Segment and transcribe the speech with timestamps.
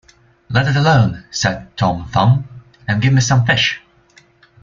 [0.49, 2.47] "Let it alone," said Tom Thumb;
[2.87, 3.81] "and give me some fish!"